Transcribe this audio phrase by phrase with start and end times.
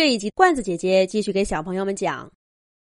[0.00, 2.26] 这一集，罐子姐姐继续给小朋友们讲《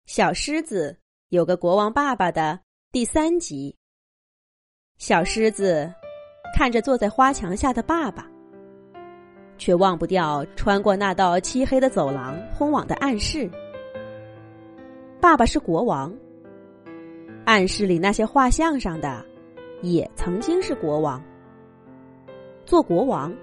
[0.05, 0.95] 小狮子
[1.29, 2.59] 有个国王爸爸》的
[2.91, 3.75] 第三集。
[4.99, 5.91] 小狮子
[6.55, 8.29] 看着坐在花墙下的爸爸，
[9.57, 13.49] 却忘不掉穿过那道漆黑的走廊通往的暗室。
[15.19, 16.15] 爸爸是国王，
[17.45, 19.25] 暗室里那些画像上的
[19.81, 21.19] 也曾经是国王。
[22.63, 23.35] 做国王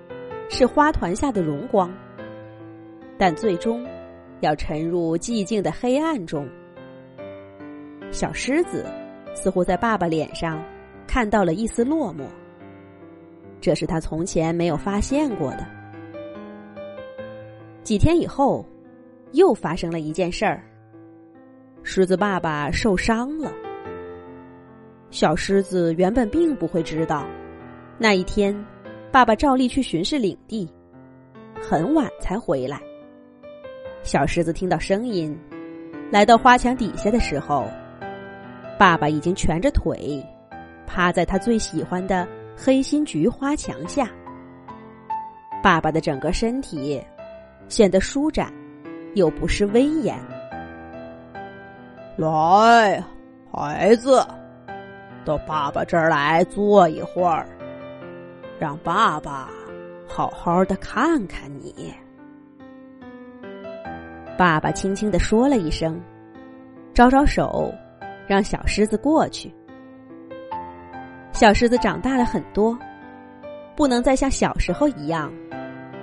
[0.48, 1.92] 是花团下的荣光。
[3.18, 3.86] 但最终，
[4.40, 6.48] 要沉入寂静的黑暗中。
[8.10, 8.84] 小狮子
[9.34, 10.62] 似乎在爸爸脸上
[11.06, 12.24] 看到了一丝落寞，
[13.60, 15.66] 这是他从前没有发现过的。
[17.82, 18.64] 几天以后，
[19.32, 20.62] 又发生了一件事儿。
[21.82, 23.52] 狮子爸爸受伤了。
[25.10, 27.26] 小狮子原本并不会知道，
[27.98, 28.54] 那一天，
[29.12, 30.68] 爸爸照例去巡视领地，
[31.60, 32.80] 很晚才回来。
[34.04, 35.34] 小狮子听到声音，
[36.10, 37.66] 来到花墙底下的时候，
[38.78, 40.22] 爸爸已经蜷着腿，
[40.86, 44.06] 趴在他最喜欢的黑心菊花墙下。
[45.62, 47.02] 爸爸的整个身体
[47.66, 48.52] 显得舒展，
[49.14, 50.14] 又不失威严。
[52.18, 53.02] 来，
[53.50, 54.22] 孩子，
[55.24, 57.46] 到爸爸这儿来坐一会儿，
[58.58, 59.48] 让爸爸
[60.06, 61.90] 好好的看看你。
[64.36, 66.00] 爸爸轻轻的说了一声，
[66.92, 67.72] 招招手，
[68.26, 69.54] 让小狮子过去。
[71.32, 72.76] 小狮子长大了很多，
[73.76, 75.32] 不能再像小时候一样，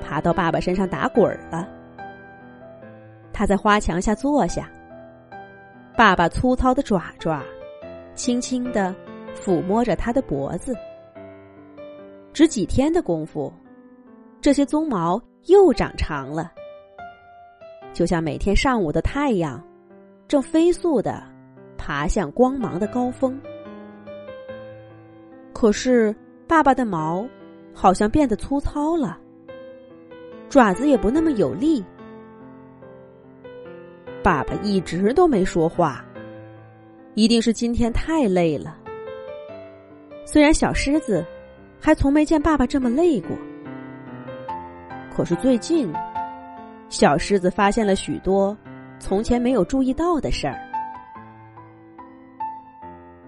[0.01, 1.67] 爬到爸爸身上打滚了。
[3.33, 4.69] 他在花墙下坐下，
[5.97, 7.43] 爸爸粗糙的爪爪，
[8.13, 8.95] 轻轻的
[9.35, 10.73] 抚摸着他的脖子。
[12.31, 13.51] 只几天的功夫，
[14.39, 16.49] 这些鬃毛又长长了。
[17.93, 19.61] 就像每天上午的太阳，
[20.27, 21.21] 正飞速的
[21.77, 23.39] 爬向光芒的高峰。
[25.53, 26.15] 可是，
[26.47, 27.27] 爸爸的毛
[27.73, 29.19] 好像变得粗糙了，
[30.49, 31.83] 爪子也不那么有力。
[34.23, 36.05] 爸爸一直都没说话，
[37.15, 38.77] 一定是今天太累了。
[40.25, 41.25] 虽然小狮子
[41.79, 43.37] 还从没见爸爸这么累过，
[45.13, 45.91] 可是最近。
[46.91, 48.55] 小狮子发现了许多
[48.99, 50.59] 从前没有注意到的事儿。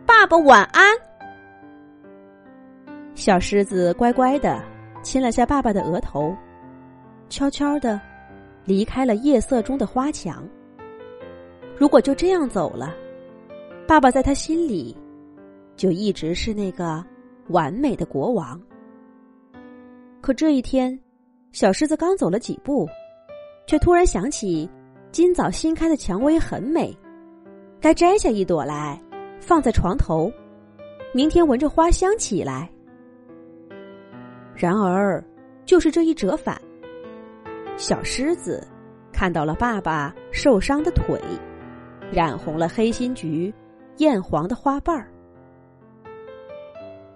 [0.06, 0.84] 爸爸晚安。
[3.16, 4.62] 小狮子乖乖的
[5.01, 6.35] 亲了下爸爸的额头，
[7.29, 8.00] 悄悄的
[8.66, 10.45] 离开了夜色中的花墙。
[11.78, 12.94] 如果就这样走了，
[13.88, 14.95] 爸爸在他心里
[15.78, 17.03] 就一直是那个
[17.47, 18.62] 完美的国王。
[20.19, 21.00] 可这一天，
[21.53, 22.85] 小狮子刚走了几步。
[23.66, 24.69] 却突然想起，
[25.12, 26.96] 今早新开的蔷薇很美，
[27.79, 29.01] 该摘下一朵来，
[29.40, 30.31] 放在床头，
[31.13, 32.69] 明天闻着花香起来。
[34.56, 35.24] 然而，
[35.66, 36.59] 就是这一折返，
[37.78, 38.66] 小狮子
[39.12, 41.19] 看到了爸爸受伤的腿，
[42.12, 43.53] 染红了黑心菊
[43.97, 45.07] 艳黄的花瓣儿。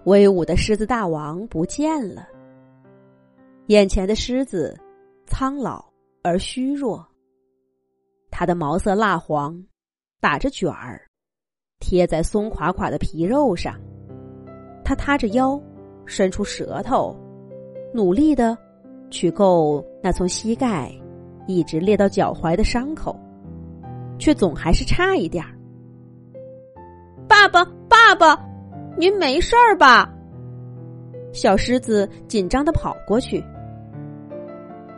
[0.04, 2.26] 威武的狮子大王不见了，
[3.66, 4.76] 眼前的狮子
[5.26, 5.87] 苍老。
[6.28, 7.02] 而虚弱，
[8.30, 9.64] 它的毛色蜡黄，
[10.20, 11.00] 打着卷儿，
[11.80, 13.74] 贴在松垮垮的皮肉上。
[14.84, 15.58] 它塌着腰，
[16.04, 17.16] 伸出舌头，
[17.94, 18.56] 努力的
[19.10, 20.92] 去够那从膝盖
[21.46, 23.18] 一直裂到脚踝的伤口，
[24.18, 25.56] 却总还是差一点儿。
[27.26, 28.38] 爸爸，爸爸，
[28.98, 30.12] 您没事儿吧？
[31.32, 33.42] 小狮子紧张的跑过去。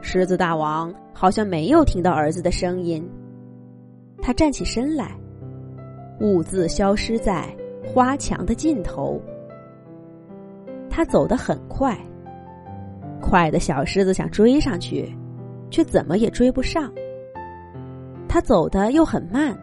[0.03, 3.07] 狮子大王好像没有听到儿子的声音，
[4.23, 5.15] 他站起身来，
[6.19, 7.55] 兀自消失在
[7.85, 9.21] 花墙的尽头。
[10.89, 11.95] 他走得很快，
[13.21, 15.15] 快的小狮子想追上去，
[15.69, 16.91] 却怎么也追不上。
[18.27, 19.55] 他走的又很慢，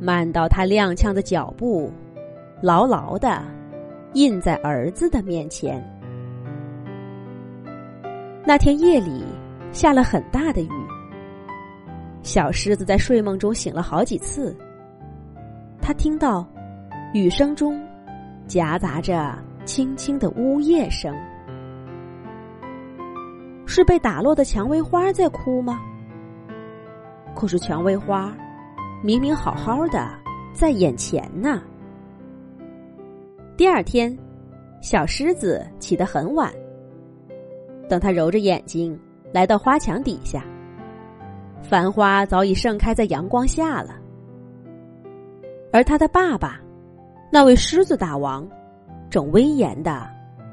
[0.00, 1.92] 慢到他踉跄的脚步
[2.62, 3.42] 牢牢的
[4.14, 5.86] 印在儿子的面前。
[8.46, 9.22] 那天夜里
[9.72, 10.70] 下了很大的雨，
[12.22, 14.56] 小狮子在睡梦中醒了好几次。
[15.80, 16.46] 他听到
[17.14, 17.80] 雨声中
[18.46, 21.14] 夹杂着轻轻的呜咽声，
[23.66, 25.80] 是被打落的蔷薇花在哭吗？
[27.34, 28.36] 可是蔷薇花
[29.02, 30.08] 明明好好的
[30.52, 31.62] 在眼前呢。
[33.56, 34.16] 第二天，
[34.80, 36.52] 小狮子起得很晚。
[37.88, 38.98] 等他揉着眼睛
[39.32, 40.44] 来到花墙底下，
[41.62, 43.96] 繁花早已盛开在阳光下了。
[45.72, 46.60] 而他的爸爸，
[47.30, 48.48] 那位狮子大王，
[49.10, 50.08] 正威严的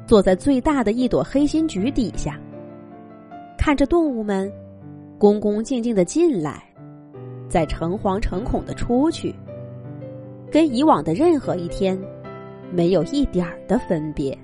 [0.06, 2.40] 坐在最大的一朵黑心菊底下，
[3.58, 4.52] 看着动物们
[5.18, 6.64] 恭恭敬敬的进来，
[7.48, 9.34] 再诚惶诚恐的出去，
[10.52, 11.98] 跟以往的任何一天
[12.72, 14.38] 没有一点儿的分别。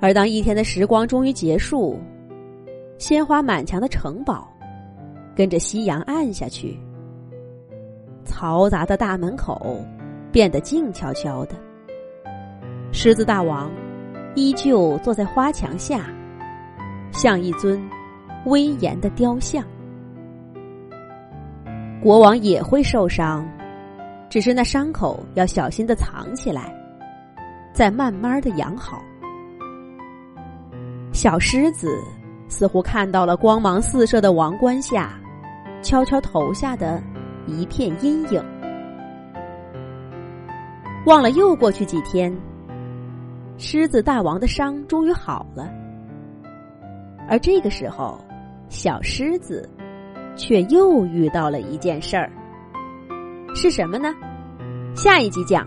[0.00, 2.00] 而当一天的时光终于结束，
[2.96, 4.48] 鲜花满墙的城堡
[5.36, 6.78] 跟着夕阳暗下去，
[8.24, 9.84] 嘈杂的大门口
[10.32, 11.54] 变得静悄悄的。
[12.92, 13.70] 狮子大王
[14.34, 16.06] 依旧坐在花墙下，
[17.12, 17.80] 像一尊
[18.46, 19.62] 威严的雕像。
[22.02, 23.46] 国王也会受伤，
[24.30, 26.74] 只是那伤口要小心的藏起来，
[27.74, 29.02] 再慢慢的养好。
[31.12, 32.02] 小狮子
[32.48, 35.18] 似乎看到了光芒四射的王冠下，
[35.82, 37.02] 悄悄投下的
[37.46, 38.42] 一片阴影。
[41.06, 42.34] 忘了又过去几天，
[43.58, 45.68] 狮子大王的伤终于好了，
[47.28, 48.18] 而这个时候，
[48.68, 49.68] 小狮子
[50.36, 52.30] 却又遇到了一件事儿。
[53.54, 54.14] 是什么呢？
[54.94, 55.66] 下一集讲。